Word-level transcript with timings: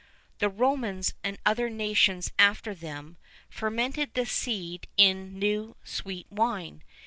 [VI 0.39 0.47
4] 0.47 0.49
The 0.49 0.49
Romans, 0.55 1.13
and 1.23 1.37
other 1.45 1.69
nations 1.69 2.31
after 2.39 2.73
them, 2.73 3.17
fermented 3.51 4.15
this 4.15 4.31
seed 4.31 4.87
in 4.97 5.37
new 5.37 5.75
sweet 5.83 6.25
wine. 6.31 6.81